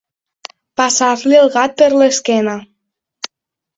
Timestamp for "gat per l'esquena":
1.57-2.59